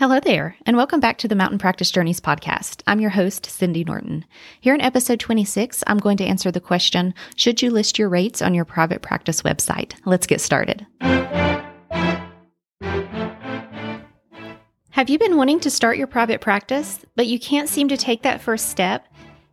Hello 0.00 0.18
there, 0.18 0.56
and 0.64 0.78
welcome 0.78 0.98
back 0.98 1.18
to 1.18 1.28
the 1.28 1.34
Mountain 1.34 1.58
Practice 1.58 1.90
Journeys 1.90 2.22
podcast. 2.22 2.80
I'm 2.86 3.00
your 3.00 3.10
host, 3.10 3.44
Cindy 3.44 3.84
Norton. 3.84 4.24
Here 4.58 4.74
in 4.74 4.80
episode 4.80 5.20
26, 5.20 5.84
I'm 5.86 5.98
going 5.98 6.16
to 6.16 6.24
answer 6.24 6.50
the 6.50 6.58
question 6.58 7.12
Should 7.36 7.60
you 7.60 7.70
list 7.70 7.98
your 7.98 8.08
rates 8.08 8.40
on 8.40 8.54
your 8.54 8.64
private 8.64 9.02
practice 9.02 9.42
website? 9.42 9.92
Let's 10.06 10.26
get 10.26 10.40
started. 10.40 10.86
Have 14.92 15.10
you 15.10 15.18
been 15.18 15.36
wanting 15.36 15.60
to 15.60 15.70
start 15.70 15.98
your 15.98 16.06
private 16.06 16.40
practice, 16.40 17.04
but 17.14 17.26
you 17.26 17.38
can't 17.38 17.68
seem 17.68 17.88
to 17.88 17.98
take 17.98 18.22
that 18.22 18.40
first 18.40 18.70
step? 18.70 19.06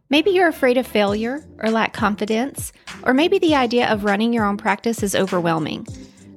Maybe 0.10 0.30
you're 0.30 0.48
afraid 0.48 0.78
of 0.78 0.88
failure 0.88 1.46
or 1.62 1.72
lack 1.72 1.92
confidence, 1.92 2.72
or 3.04 3.14
maybe 3.14 3.38
the 3.38 3.56
idea 3.56 3.92
of 3.92 4.06
running 4.06 4.32
your 4.32 4.46
own 4.46 4.56
practice 4.56 5.04
is 5.04 5.14
overwhelming. 5.14 5.86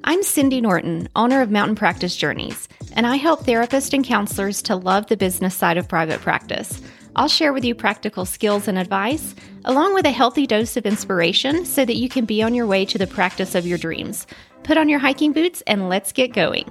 I'm 0.02 0.24
Cindy 0.24 0.60
Norton, 0.60 1.08
owner 1.14 1.42
of 1.42 1.50
Mountain 1.52 1.76
Practice 1.76 2.16
Journeys, 2.16 2.68
and 2.92 3.06
I 3.06 3.16
help 3.16 3.44
therapists 3.44 3.92
and 3.92 4.04
counselors 4.04 4.62
to 4.62 4.76
love 4.76 5.06
the 5.06 5.16
business 5.16 5.54
side 5.54 5.76
of 5.76 5.88
private 5.88 6.20
practice. 6.20 6.80
I'll 7.16 7.28
share 7.28 7.52
with 7.52 7.64
you 7.64 7.74
practical 7.74 8.24
skills 8.24 8.68
and 8.68 8.78
advice, 8.78 9.34
along 9.64 9.94
with 9.94 10.06
a 10.06 10.10
healthy 10.10 10.46
dose 10.46 10.76
of 10.76 10.86
inspiration 10.86 11.64
so 11.64 11.84
that 11.84 11.96
you 11.96 12.08
can 12.08 12.24
be 12.24 12.42
on 12.42 12.54
your 12.54 12.66
way 12.66 12.84
to 12.86 12.98
the 12.98 13.06
practice 13.06 13.54
of 13.54 13.66
your 13.66 13.78
dreams. 13.78 14.26
Put 14.62 14.78
on 14.78 14.88
your 14.88 15.00
hiking 15.00 15.32
boots 15.32 15.62
and 15.66 15.88
let's 15.88 16.12
get 16.12 16.32
going. 16.32 16.70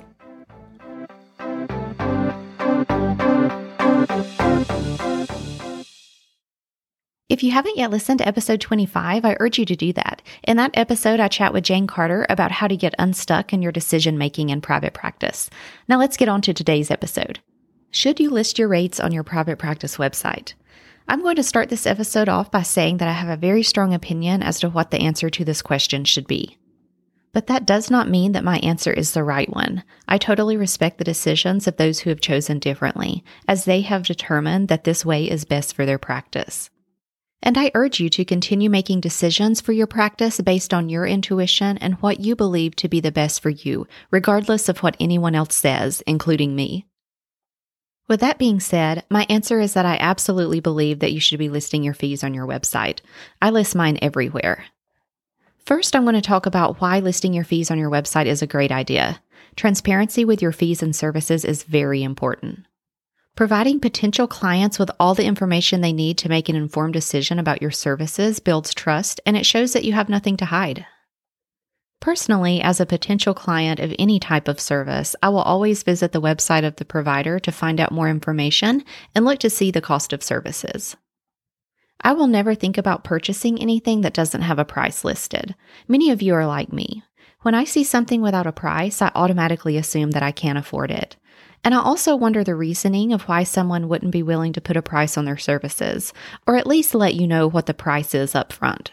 If 7.39 7.43
you 7.43 7.51
haven't 7.51 7.77
yet 7.77 7.89
listened 7.89 8.17
to 8.17 8.27
episode 8.27 8.59
25, 8.59 9.23
I 9.23 9.37
urge 9.39 9.57
you 9.57 9.63
to 9.63 9.75
do 9.77 9.93
that. 9.93 10.21
In 10.43 10.57
that 10.57 10.71
episode, 10.73 11.21
I 11.21 11.29
chat 11.29 11.53
with 11.53 11.63
Jane 11.63 11.87
Carter 11.87 12.25
about 12.27 12.51
how 12.51 12.67
to 12.67 12.75
get 12.75 12.93
unstuck 12.99 13.53
in 13.53 13.61
your 13.61 13.71
decision 13.71 14.17
making 14.17 14.49
in 14.49 14.59
private 14.59 14.93
practice. 14.93 15.49
Now 15.87 15.97
let's 15.99 16.17
get 16.17 16.27
on 16.27 16.41
to 16.41 16.53
today's 16.53 16.91
episode. 16.91 17.39
Should 17.91 18.19
you 18.19 18.29
list 18.29 18.59
your 18.59 18.67
rates 18.67 18.99
on 18.99 19.13
your 19.13 19.23
private 19.23 19.57
practice 19.57 19.95
website? 19.95 20.53
I'm 21.07 21.21
going 21.21 21.37
to 21.37 21.43
start 21.43 21.69
this 21.69 21.87
episode 21.87 22.27
off 22.27 22.51
by 22.51 22.61
saying 22.61 22.97
that 22.97 23.07
I 23.07 23.13
have 23.13 23.29
a 23.29 23.37
very 23.39 23.63
strong 23.63 23.93
opinion 23.93 24.43
as 24.43 24.59
to 24.59 24.67
what 24.67 24.91
the 24.91 24.99
answer 24.99 25.29
to 25.29 25.45
this 25.45 25.61
question 25.61 26.03
should 26.03 26.27
be. 26.27 26.57
But 27.31 27.47
that 27.47 27.65
does 27.65 27.89
not 27.89 28.09
mean 28.09 28.33
that 28.33 28.43
my 28.43 28.57
answer 28.57 28.91
is 28.91 29.13
the 29.13 29.23
right 29.23 29.49
one. 29.49 29.85
I 30.09 30.17
totally 30.17 30.57
respect 30.57 30.97
the 30.97 31.05
decisions 31.05 31.69
of 31.69 31.77
those 31.77 31.99
who 31.99 32.09
have 32.09 32.19
chosen 32.19 32.59
differently, 32.59 33.23
as 33.47 33.63
they 33.63 33.79
have 33.79 34.03
determined 34.03 34.67
that 34.67 34.83
this 34.83 35.05
way 35.05 35.23
is 35.23 35.45
best 35.45 35.73
for 35.73 35.85
their 35.85 35.97
practice. 35.97 36.69
And 37.41 37.57
I 37.57 37.71
urge 37.73 37.99
you 37.99 38.09
to 38.09 38.25
continue 38.25 38.69
making 38.69 38.99
decisions 38.99 39.61
for 39.61 39.71
your 39.71 39.87
practice 39.87 40.41
based 40.41 40.73
on 40.73 40.89
your 40.89 41.05
intuition 41.07 41.77
and 41.77 41.95
what 41.95 42.19
you 42.19 42.35
believe 42.35 42.75
to 42.77 42.89
be 42.89 42.99
the 42.99 43.11
best 43.11 43.41
for 43.41 43.49
you, 43.49 43.87
regardless 44.11 44.67
of 44.67 44.79
what 44.79 44.97
anyone 44.99 45.35
else 45.35 45.55
says, 45.55 46.01
including 46.05 46.55
me. 46.55 46.85
With 48.09 48.19
that 48.21 48.39
being 48.39 48.59
said, 48.59 49.05
my 49.09 49.25
answer 49.29 49.59
is 49.59 49.73
that 49.75 49.85
I 49.85 49.97
absolutely 49.99 50.59
believe 50.59 50.99
that 50.99 51.13
you 51.13 51.19
should 51.19 51.39
be 51.39 51.47
listing 51.47 51.83
your 51.83 51.93
fees 51.93 52.23
on 52.23 52.33
your 52.33 52.47
website. 52.47 52.99
I 53.41 53.51
list 53.51 53.75
mine 53.75 53.99
everywhere. 54.01 54.65
First, 55.59 55.95
I'm 55.95 56.03
going 56.03 56.15
to 56.15 56.21
talk 56.21 56.47
about 56.47 56.81
why 56.81 56.99
listing 56.99 57.33
your 57.33 57.43
fees 57.43 57.69
on 57.69 57.77
your 57.77 57.91
website 57.91 58.25
is 58.25 58.41
a 58.41 58.47
great 58.47 58.71
idea. 58.71 59.21
Transparency 59.55 60.25
with 60.25 60.41
your 60.41 60.51
fees 60.51 60.81
and 60.81 60.95
services 60.95 61.45
is 61.45 61.63
very 61.63 62.01
important. 62.01 62.65
Providing 63.39 63.79
potential 63.79 64.27
clients 64.27 64.77
with 64.77 64.91
all 64.99 65.15
the 65.15 65.23
information 65.23 65.79
they 65.79 65.93
need 65.93 66.17
to 66.17 66.27
make 66.27 66.49
an 66.49 66.57
informed 66.57 66.91
decision 66.91 67.39
about 67.39 67.61
your 67.61 67.71
services 67.71 68.41
builds 68.41 68.73
trust 68.73 69.21
and 69.25 69.37
it 69.37 69.45
shows 69.45 69.71
that 69.71 69.85
you 69.85 69.93
have 69.93 70.09
nothing 70.09 70.35
to 70.35 70.43
hide. 70.43 70.85
Personally, 72.01 72.59
as 72.59 72.81
a 72.81 72.85
potential 72.85 73.33
client 73.33 73.79
of 73.79 73.95
any 73.97 74.19
type 74.19 74.49
of 74.49 74.59
service, 74.59 75.15
I 75.23 75.29
will 75.29 75.39
always 75.39 75.83
visit 75.83 76.11
the 76.11 76.19
website 76.19 76.67
of 76.67 76.75
the 76.75 76.83
provider 76.83 77.39
to 77.39 77.51
find 77.53 77.79
out 77.79 77.93
more 77.93 78.09
information 78.09 78.83
and 79.15 79.23
look 79.23 79.39
to 79.39 79.49
see 79.49 79.71
the 79.71 79.79
cost 79.79 80.11
of 80.11 80.21
services. 80.21 80.97
I 82.01 82.11
will 82.11 82.27
never 82.27 82.55
think 82.55 82.77
about 82.77 83.05
purchasing 83.05 83.57
anything 83.57 84.01
that 84.01 84.13
doesn't 84.13 84.41
have 84.41 84.59
a 84.59 84.65
price 84.65 85.05
listed. 85.05 85.55
Many 85.87 86.11
of 86.11 86.21
you 86.21 86.33
are 86.33 86.45
like 86.45 86.73
me. 86.73 87.03
When 87.43 87.55
I 87.55 87.63
see 87.63 87.85
something 87.85 88.21
without 88.21 88.47
a 88.47 88.51
price, 88.51 89.01
I 89.01 89.13
automatically 89.15 89.77
assume 89.77 90.11
that 90.11 90.23
I 90.23 90.33
can't 90.33 90.57
afford 90.57 90.91
it. 90.91 91.15
And 91.63 91.73
I 91.75 91.79
also 91.79 92.15
wonder 92.15 92.43
the 92.43 92.55
reasoning 92.55 93.13
of 93.13 93.23
why 93.23 93.43
someone 93.43 93.89
wouldn't 93.89 94.11
be 94.11 94.23
willing 94.23 94.53
to 94.53 94.61
put 94.61 94.77
a 94.77 94.81
price 94.81 95.17
on 95.17 95.25
their 95.25 95.37
services, 95.37 96.13
or 96.47 96.55
at 96.55 96.67
least 96.67 96.95
let 96.95 97.15
you 97.15 97.27
know 97.27 97.47
what 97.47 97.65
the 97.65 97.73
price 97.73 98.15
is 98.15 98.35
up 98.35 98.53
front. 98.53 98.91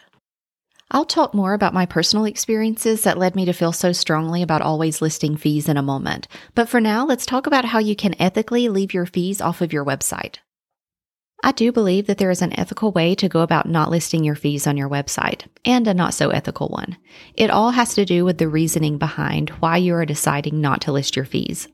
I'll 0.89 1.05
talk 1.05 1.33
more 1.33 1.53
about 1.53 1.73
my 1.73 1.85
personal 1.85 2.23
experiences 2.25 3.03
that 3.03 3.17
led 3.17 3.35
me 3.35 3.43
to 3.45 3.53
feel 3.53 3.73
so 3.73 3.91
strongly 3.91 4.41
about 4.41 4.61
always 4.61 5.01
listing 5.01 5.35
fees 5.35 5.67
in 5.67 5.75
a 5.75 5.81
moment. 5.81 6.29
But 6.55 6.69
for 6.69 6.79
now, 6.79 7.05
let's 7.05 7.25
talk 7.25 7.45
about 7.45 7.65
how 7.65 7.79
you 7.79 7.95
can 7.95 8.15
ethically 8.21 8.69
leave 8.69 8.93
your 8.93 9.05
fees 9.05 9.41
off 9.41 9.59
of 9.59 9.73
your 9.73 9.83
website. 9.83 10.37
I 11.43 11.51
do 11.51 11.71
believe 11.71 12.07
that 12.07 12.17
there 12.17 12.31
is 12.31 12.41
an 12.41 12.57
ethical 12.57 12.91
way 12.91 13.15
to 13.15 13.29
go 13.29 13.41
about 13.41 13.69
not 13.69 13.89
listing 13.89 14.23
your 14.23 14.35
fees 14.35 14.65
on 14.65 14.77
your 14.77 14.89
website, 14.89 15.45
and 15.65 15.87
a 15.87 15.93
not 15.93 16.13
so 16.13 16.29
ethical 16.29 16.69
one. 16.69 16.97
It 17.35 17.49
all 17.49 17.71
has 17.71 17.93
to 17.95 18.05
do 18.05 18.25
with 18.25 18.37
the 18.37 18.47
reasoning 18.47 18.97
behind 18.97 19.49
why 19.51 19.77
you 19.77 19.93
are 19.93 20.05
deciding 20.05 20.61
not 20.61 20.81
to 20.81 20.91
list 20.91 21.15
your 21.15 21.25
fees. 21.25 21.67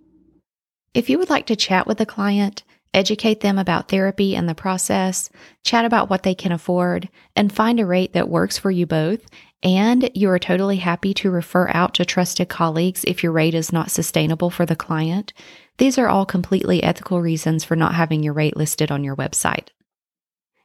If 0.93 1.09
you 1.09 1.17
would 1.17 1.29
like 1.29 1.47
to 1.47 1.55
chat 1.55 1.87
with 1.87 1.99
a 2.01 2.05
client, 2.05 2.61
educate 2.93 3.39
them 3.39 3.57
about 3.57 3.89
therapy 3.89 4.35
and 4.35 4.47
the 4.47 4.53
process, 4.53 5.31
chat 5.63 5.85
about 5.85 6.07
what 6.09 6.21
they 6.21 6.35
can 6.35 6.51
afford, 6.51 7.09
and 7.35 7.51
find 7.51 7.79
a 7.79 7.85
rate 7.85 8.13
that 8.13 8.29
works 8.29 8.59
for 8.59 8.69
you 8.69 8.85
both, 8.85 9.25
and 9.63 10.11
you 10.13 10.29
are 10.29 10.37
totally 10.37 10.77
happy 10.77 11.11
to 11.15 11.31
refer 11.31 11.67
out 11.69 11.95
to 11.95 12.05
trusted 12.05 12.47
colleagues 12.47 13.03
if 13.05 13.23
your 13.23 13.31
rate 13.31 13.55
is 13.55 13.73
not 13.73 13.89
sustainable 13.89 14.51
for 14.51 14.67
the 14.67 14.75
client, 14.75 15.33
these 15.79 15.97
are 15.97 16.07
all 16.07 16.27
completely 16.27 16.83
ethical 16.83 17.21
reasons 17.21 17.63
for 17.63 17.75
not 17.75 17.95
having 17.95 18.21
your 18.21 18.33
rate 18.33 18.55
listed 18.55 18.91
on 18.91 19.03
your 19.03 19.15
website. 19.15 19.69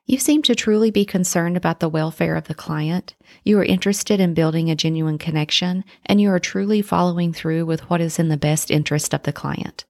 You 0.04 0.18
seem 0.18 0.42
to 0.42 0.54
truly 0.54 0.90
be 0.90 1.06
concerned 1.06 1.56
about 1.56 1.80
the 1.80 1.88
welfare 1.88 2.36
of 2.36 2.48
the 2.48 2.54
client. 2.54 3.14
You 3.44 3.58
are 3.60 3.64
interested 3.64 4.20
in 4.20 4.34
building 4.34 4.70
a 4.70 4.76
genuine 4.76 5.18
connection, 5.18 5.84
and 6.04 6.20
you 6.20 6.30
are 6.30 6.38
truly 6.38 6.82
following 6.82 7.32
through 7.32 7.64
with 7.64 7.88
what 7.88 8.02
is 8.02 8.18
in 8.18 8.28
the 8.28 8.36
best 8.36 8.70
interest 8.70 9.14
of 9.14 9.22
the 9.22 9.32
client. 9.32 9.86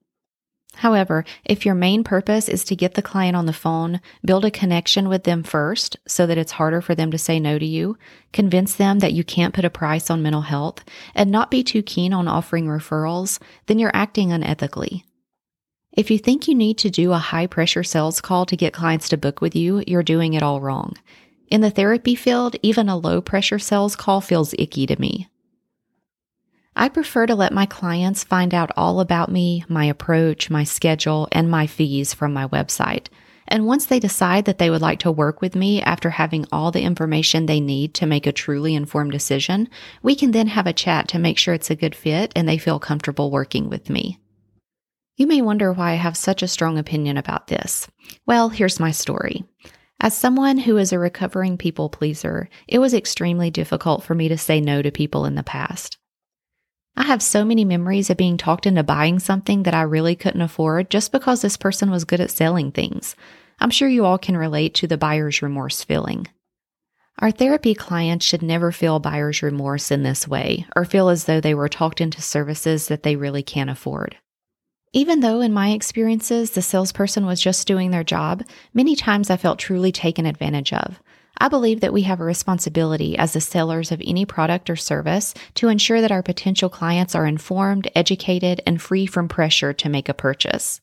However, 0.78 1.24
if 1.44 1.66
your 1.66 1.74
main 1.74 2.04
purpose 2.04 2.48
is 2.48 2.62
to 2.64 2.76
get 2.76 2.94
the 2.94 3.02
client 3.02 3.34
on 3.34 3.46
the 3.46 3.52
phone, 3.52 4.00
build 4.24 4.44
a 4.44 4.50
connection 4.50 5.08
with 5.08 5.24
them 5.24 5.42
first 5.42 5.96
so 6.06 6.24
that 6.24 6.38
it's 6.38 6.52
harder 6.52 6.80
for 6.80 6.94
them 6.94 7.10
to 7.10 7.18
say 7.18 7.40
no 7.40 7.58
to 7.58 7.66
you, 7.66 7.98
convince 8.32 8.76
them 8.76 9.00
that 9.00 9.12
you 9.12 9.24
can't 9.24 9.54
put 9.54 9.64
a 9.64 9.70
price 9.70 10.08
on 10.08 10.22
mental 10.22 10.42
health, 10.42 10.84
and 11.16 11.32
not 11.32 11.50
be 11.50 11.64
too 11.64 11.82
keen 11.82 12.12
on 12.12 12.28
offering 12.28 12.66
referrals, 12.66 13.40
then 13.66 13.80
you're 13.80 13.90
acting 13.92 14.28
unethically. 14.28 15.02
If 15.94 16.12
you 16.12 16.18
think 16.18 16.46
you 16.46 16.54
need 16.54 16.78
to 16.78 16.90
do 16.90 17.12
a 17.12 17.18
high 17.18 17.48
pressure 17.48 17.82
sales 17.82 18.20
call 18.20 18.46
to 18.46 18.56
get 18.56 18.72
clients 18.72 19.08
to 19.08 19.16
book 19.16 19.40
with 19.40 19.56
you, 19.56 19.82
you're 19.88 20.04
doing 20.04 20.34
it 20.34 20.44
all 20.44 20.60
wrong. 20.60 20.94
In 21.48 21.60
the 21.60 21.70
therapy 21.70 22.14
field, 22.14 22.54
even 22.62 22.88
a 22.88 22.96
low 22.96 23.20
pressure 23.20 23.58
sales 23.58 23.96
call 23.96 24.20
feels 24.20 24.54
icky 24.56 24.86
to 24.86 25.00
me. 25.00 25.26
I 26.80 26.88
prefer 26.88 27.26
to 27.26 27.34
let 27.34 27.52
my 27.52 27.66
clients 27.66 28.22
find 28.22 28.54
out 28.54 28.70
all 28.76 29.00
about 29.00 29.32
me, 29.32 29.64
my 29.68 29.86
approach, 29.86 30.48
my 30.48 30.62
schedule, 30.62 31.26
and 31.32 31.50
my 31.50 31.66
fees 31.66 32.14
from 32.14 32.32
my 32.32 32.46
website. 32.46 33.08
And 33.48 33.66
once 33.66 33.86
they 33.86 33.98
decide 33.98 34.44
that 34.44 34.58
they 34.58 34.70
would 34.70 34.80
like 34.80 35.00
to 35.00 35.10
work 35.10 35.40
with 35.40 35.56
me 35.56 35.82
after 35.82 36.10
having 36.10 36.46
all 36.52 36.70
the 36.70 36.82
information 36.82 37.46
they 37.46 37.58
need 37.58 37.94
to 37.94 38.06
make 38.06 38.28
a 38.28 38.32
truly 38.32 38.76
informed 38.76 39.10
decision, 39.10 39.68
we 40.04 40.14
can 40.14 40.30
then 40.30 40.46
have 40.46 40.68
a 40.68 40.72
chat 40.72 41.08
to 41.08 41.18
make 41.18 41.36
sure 41.36 41.52
it's 41.52 41.70
a 41.70 41.74
good 41.74 41.96
fit 41.96 42.32
and 42.36 42.48
they 42.48 42.58
feel 42.58 42.78
comfortable 42.78 43.32
working 43.32 43.68
with 43.68 43.90
me. 43.90 44.20
You 45.16 45.26
may 45.26 45.42
wonder 45.42 45.72
why 45.72 45.90
I 45.90 45.96
have 45.96 46.16
such 46.16 46.44
a 46.44 46.48
strong 46.48 46.78
opinion 46.78 47.16
about 47.16 47.48
this. 47.48 47.88
Well, 48.24 48.50
here's 48.50 48.78
my 48.78 48.92
story. 48.92 49.44
As 49.98 50.16
someone 50.16 50.58
who 50.58 50.76
is 50.76 50.92
a 50.92 50.98
recovering 51.00 51.58
people 51.58 51.88
pleaser, 51.88 52.48
it 52.68 52.78
was 52.78 52.94
extremely 52.94 53.50
difficult 53.50 54.04
for 54.04 54.14
me 54.14 54.28
to 54.28 54.38
say 54.38 54.60
no 54.60 54.80
to 54.80 54.92
people 54.92 55.24
in 55.24 55.34
the 55.34 55.42
past. 55.42 55.98
I 56.98 57.04
have 57.04 57.22
so 57.22 57.44
many 57.44 57.64
memories 57.64 58.10
of 58.10 58.16
being 58.16 58.36
talked 58.36 58.66
into 58.66 58.82
buying 58.82 59.20
something 59.20 59.62
that 59.62 59.72
I 59.72 59.82
really 59.82 60.16
couldn't 60.16 60.41
afford 60.41 60.91
just 60.91 61.12
because 61.12 61.42
this 61.42 61.56
person 61.56 61.93
was 61.93 62.05
good 62.05 62.20
at 62.20 62.32
selling 62.32 62.72
things. 62.72 63.14
I'm 63.61 63.70
sure 63.70 63.88
you 63.88 64.05
all 64.05 64.19
can 64.19 64.37
relate 64.37 64.75
to 64.75 64.88
the 64.88 64.99
buyer's 64.99 65.40
remorse 65.40 65.84
feeling. 65.84 66.26
Our 67.20 67.31
therapy 67.31 67.72
clients 67.72 68.26
should 68.26 68.43
never 68.43 68.72
feel 68.72 68.99
buyer's 68.99 69.44
remorse 69.44 69.93
in 69.93 70.02
this 70.02 70.26
way 70.26 70.67
or 70.75 70.84
feel 70.84 71.08
as 71.08 71.26
though 71.26 71.40
they 71.40 71.55
were 71.55 71.69
talked 71.69 72.00
into 72.00 72.20
services 72.20 72.88
that 72.88 73.05
they 73.05 73.14
really 73.14 73.44
can't 73.44 73.70
afford. 73.70 74.17
Even 74.93 75.20
though 75.20 75.40
in 75.40 75.52
my 75.52 75.70
experiences 75.70 76.50
the 76.50 76.62
salesperson 76.62 77.25
was 77.25 77.40
just 77.40 77.69
doing 77.69 77.93
their 77.93 78.02
job, 78.02 78.43
many 78.75 78.96
times 78.96 79.31
I 79.31 79.37
felt 79.37 79.61
truly 79.61 79.93
taken 79.93 80.26
advantage 80.26 80.72
of. 80.72 81.00
I 81.36 81.48
believe 81.48 81.80
that 81.80 81.92
we 81.92 82.02
have 82.02 82.20
a 82.20 82.25
responsibility 82.25 83.16
as 83.16 83.32
the 83.32 83.40
sellers 83.40 83.92
of 83.92 84.02
any 84.04 84.25
product 84.25 84.70
or 84.70 84.76
service 84.76 85.34
to 85.54 85.69
ensure 85.69 86.00
that 86.00 86.10
our 86.10 86.22
potential 86.22 86.69
clients 86.69 87.14
are 87.14 87.26
informed, 87.26 87.90
educated, 87.94 88.60
and 88.66 88.82
free 88.82 89.06
from 89.06 89.28
pressure 89.28 89.72
to 89.72 89.88
make 89.88 90.08
a 90.08 90.14
purchase. 90.14 90.80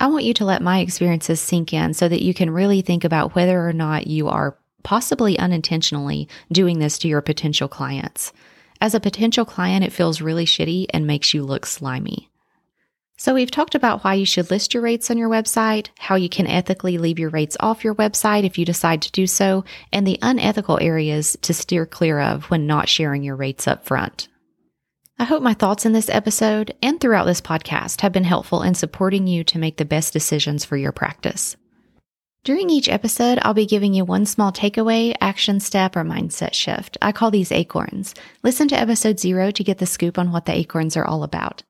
I 0.00 0.08
want 0.08 0.24
you 0.24 0.34
to 0.34 0.44
let 0.44 0.62
my 0.62 0.80
experiences 0.80 1.40
sink 1.40 1.72
in 1.72 1.94
so 1.94 2.08
that 2.08 2.22
you 2.22 2.34
can 2.34 2.50
really 2.50 2.82
think 2.82 3.04
about 3.04 3.34
whether 3.34 3.68
or 3.68 3.72
not 3.72 4.06
you 4.08 4.28
are 4.28 4.58
possibly 4.82 5.38
unintentionally 5.38 6.28
doing 6.50 6.80
this 6.80 6.98
to 6.98 7.08
your 7.08 7.20
potential 7.20 7.68
clients. 7.68 8.32
As 8.80 8.96
a 8.96 9.00
potential 9.00 9.44
client, 9.44 9.84
it 9.84 9.92
feels 9.92 10.20
really 10.20 10.44
shitty 10.44 10.86
and 10.90 11.06
makes 11.06 11.32
you 11.32 11.44
look 11.44 11.66
slimy. 11.66 12.31
So, 13.18 13.34
we've 13.34 13.50
talked 13.50 13.74
about 13.74 14.02
why 14.02 14.14
you 14.14 14.26
should 14.26 14.50
list 14.50 14.74
your 14.74 14.82
rates 14.82 15.10
on 15.10 15.18
your 15.18 15.28
website, 15.28 15.88
how 15.98 16.16
you 16.16 16.28
can 16.28 16.46
ethically 16.46 16.98
leave 16.98 17.18
your 17.18 17.30
rates 17.30 17.56
off 17.60 17.84
your 17.84 17.94
website 17.94 18.44
if 18.44 18.58
you 18.58 18.64
decide 18.64 19.02
to 19.02 19.12
do 19.12 19.26
so, 19.26 19.64
and 19.92 20.06
the 20.06 20.18
unethical 20.22 20.78
areas 20.80 21.36
to 21.42 21.54
steer 21.54 21.86
clear 21.86 22.20
of 22.20 22.44
when 22.44 22.66
not 22.66 22.88
sharing 22.88 23.22
your 23.22 23.36
rates 23.36 23.68
up 23.68 23.84
front. 23.84 24.28
I 25.18 25.24
hope 25.24 25.42
my 25.42 25.54
thoughts 25.54 25.86
in 25.86 25.92
this 25.92 26.08
episode 26.08 26.74
and 26.82 27.00
throughout 27.00 27.26
this 27.26 27.40
podcast 27.40 28.00
have 28.00 28.12
been 28.12 28.24
helpful 28.24 28.62
in 28.62 28.74
supporting 28.74 29.28
you 29.28 29.44
to 29.44 29.58
make 29.58 29.76
the 29.76 29.84
best 29.84 30.12
decisions 30.12 30.64
for 30.64 30.76
your 30.76 30.90
practice. 30.90 31.56
During 32.44 32.70
each 32.70 32.88
episode, 32.88 33.38
I'll 33.42 33.54
be 33.54 33.66
giving 33.66 33.94
you 33.94 34.04
one 34.04 34.26
small 34.26 34.50
takeaway, 34.50 35.14
action 35.20 35.60
step, 35.60 35.94
or 35.94 36.02
mindset 36.02 36.54
shift. 36.54 36.98
I 37.00 37.12
call 37.12 37.30
these 37.30 37.52
acorns. 37.52 38.16
Listen 38.42 38.66
to 38.66 38.76
episode 38.76 39.20
zero 39.20 39.52
to 39.52 39.62
get 39.62 39.78
the 39.78 39.86
scoop 39.86 40.18
on 40.18 40.32
what 40.32 40.46
the 40.46 40.56
acorns 40.56 40.96
are 40.96 41.04
all 41.04 41.22
about. 41.22 41.62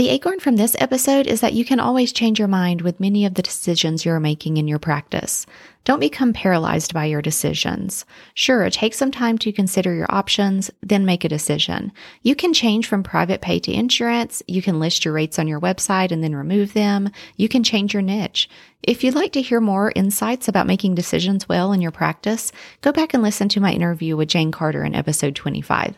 The 0.00 0.08
acorn 0.08 0.40
from 0.40 0.56
this 0.56 0.74
episode 0.78 1.26
is 1.26 1.42
that 1.42 1.52
you 1.52 1.62
can 1.62 1.78
always 1.78 2.10
change 2.10 2.38
your 2.38 2.48
mind 2.48 2.80
with 2.80 3.00
many 3.00 3.26
of 3.26 3.34
the 3.34 3.42
decisions 3.42 4.02
you're 4.02 4.18
making 4.18 4.56
in 4.56 4.66
your 4.66 4.78
practice. 4.78 5.44
Don't 5.84 6.00
become 6.00 6.32
paralyzed 6.32 6.94
by 6.94 7.04
your 7.04 7.20
decisions. 7.20 8.06
Sure, 8.32 8.70
take 8.70 8.94
some 8.94 9.10
time 9.10 9.36
to 9.36 9.52
consider 9.52 9.92
your 9.92 10.06
options, 10.08 10.70
then 10.80 11.04
make 11.04 11.22
a 11.22 11.28
decision. 11.28 11.92
You 12.22 12.34
can 12.34 12.54
change 12.54 12.86
from 12.86 13.02
private 13.02 13.42
pay 13.42 13.58
to 13.58 13.74
insurance. 13.74 14.42
You 14.48 14.62
can 14.62 14.80
list 14.80 15.04
your 15.04 15.12
rates 15.12 15.38
on 15.38 15.46
your 15.46 15.60
website 15.60 16.12
and 16.12 16.24
then 16.24 16.34
remove 16.34 16.72
them. 16.72 17.10
You 17.36 17.50
can 17.50 17.62
change 17.62 17.92
your 17.92 18.00
niche. 18.00 18.48
If 18.82 19.04
you'd 19.04 19.14
like 19.14 19.32
to 19.32 19.42
hear 19.42 19.60
more 19.60 19.92
insights 19.94 20.48
about 20.48 20.66
making 20.66 20.94
decisions 20.94 21.46
well 21.46 21.74
in 21.74 21.82
your 21.82 21.90
practice, 21.90 22.52
go 22.80 22.90
back 22.90 23.12
and 23.12 23.22
listen 23.22 23.50
to 23.50 23.60
my 23.60 23.74
interview 23.74 24.16
with 24.16 24.30
Jane 24.30 24.50
Carter 24.50 24.82
in 24.82 24.94
episode 24.94 25.36
25. 25.36 25.94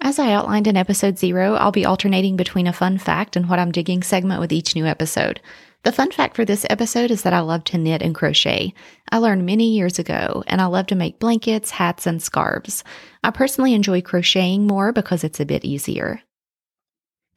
As 0.00 0.20
I 0.20 0.32
outlined 0.32 0.68
in 0.68 0.76
episode 0.76 1.18
zero, 1.18 1.54
I'll 1.54 1.72
be 1.72 1.84
alternating 1.84 2.36
between 2.36 2.68
a 2.68 2.72
fun 2.72 2.98
fact 2.98 3.34
and 3.34 3.48
what 3.48 3.58
I'm 3.58 3.72
digging 3.72 4.04
segment 4.04 4.40
with 4.40 4.52
each 4.52 4.76
new 4.76 4.86
episode. 4.86 5.40
The 5.82 5.92
fun 5.92 6.12
fact 6.12 6.36
for 6.36 6.44
this 6.44 6.64
episode 6.70 7.10
is 7.10 7.22
that 7.22 7.32
I 7.32 7.40
love 7.40 7.64
to 7.64 7.78
knit 7.78 8.00
and 8.02 8.14
crochet. 8.14 8.74
I 9.10 9.18
learned 9.18 9.44
many 9.44 9.72
years 9.72 9.98
ago, 9.98 10.44
and 10.46 10.60
I 10.60 10.66
love 10.66 10.86
to 10.88 10.94
make 10.94 11.18
blankets, 11.18 11.70
hats, 11.70 12.06
and 12.06 12.22
scarves. 12.22 12.84
I 13.24 13.30
personally 13.30 13.74
enjoy 13.74 14.00
crocheting 14.00 14.66
more 14.66 14.92
because 14.92 15.24
it's 15.24 15.40
a 15.40 15.46
bit 15.46 15.64
easier. 15.64 16.22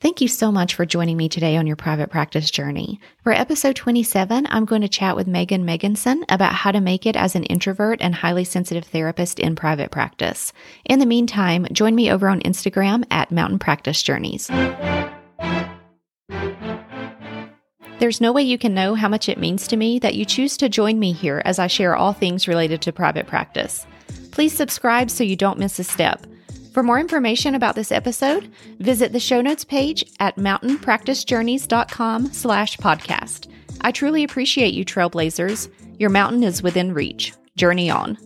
Thank 0.01 0.19
you 0.19 0.27
so 0.27 0.51
much 0.51 0.73
for 0.73 0.83
joining 0.83 1.15
me 1.15 1.29
today 1.29 1.57
on 1.57 1.67
your 1.67 1.75
private 1.75 2.09
practice 2.09 2.49
journey. 2.49 2.99
For 3.23 3.31
episode 3.33 3.75
27, 3.75 4.47
I'm 4.49 4.65
going 4.65 4.81
to 4.81 4.89
chat 4.89 5.15
with 5.15 5.27
Megan 5.27 5.63
Meganson 5.63 6.23
about 6.27 6.53
how 6.55 6.71
to 6.71 6.81
make 6.81 7.05
it 7.05 7.15
as 7.15 7.35
an 7.35 7.43
introvert 7.43 8.01
and 8.01 8.15
highly 8.15 8.43
sensitive 8.43 8.83
therapist 8.85 9.39
in 9.39 9.55
private 9.55 9.91
practice. 9.91 10.53
In 10.85 10.97
the 10.97 11.05
meantime, 11.05 11.67
join 11.71 11.93
me 11.93 12.09
over 12.09 12.27
on 12.29 12.41
Instagram 12.41 13.03
at 13.11 13.31
Mountain 13.31 13.59
Practice 13.59 14.01
Journeys. 14.01 14.49
There's 17.99 18.19
no 18.19 18.31
way 18.31 18.41
you 18.41 18.57
can 18.57 18.73
know 18.73 18.95
how 18.95 19.07
much 19.07 19.29
it 19.29 19.37
means 19.37 19.67
to 19.67 19.77
me 19.77 19.99
that 19.99 20.15
you 20.15 20.25
choose 20.25 20.57
to 20.57 20.67
join 20.67 20.97
me 20.97 21.11
here 21.11 21.43
as 21.45 21.59
I 21.59 21.67
share 21.67 21.95
all 21.95 22.13
things 22.13 22.47
related 22.47 22.81
to 22.81 22.91
private 22.91 23.27
practice. 23.27 23.85
Please 24.31 24.57
subscribe 24.57 25.11
so 25.11 25.23
you 25.23 25.35
don't 25.35 25.59
miss 25.59 25.77
a 25.77 25.83
step. 25.83 26.25
For 26.71 26.83
more 26.83 26.99
information 26.99 27.55
about 27.55 27.75
this 27.75 27.91
episode, 27.91 28.51
visit 28.79 29.11
the 29.11 29.19
show 29.19 29.41
notes 29.41 29.65
page 29.65 30.05
at 30.19 30.37
mountainpracticejourneys.com 30.37 32.33
slash 32.33 32.77
podcast. 32.77 33.47
I 33.81 33.91
truly 33.91 34.23
appreciate 34.23 34.73
you, 34.73 34.85
trailblazers. 34.85 35.69
Your 35.99 36.09
mountain 36.09 36.43
is 36.43 36.63
within 36.63 36.93
reach. 36.93 37.33
Journey 37.55 37.89
on. 37.89 38.17